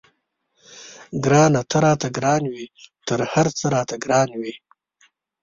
ګرانه 1.23 1.61
ته 1.69 1.77
راته 1.83 2.07
ګران 2.17 2.43
وې 2.51 2.65
تر 3.07 3.19
هر 3.31 3.47
څه 3.57 3.65
راته 3.75 3.95
ګران 4.03 4.29
وې. 4.39 4.53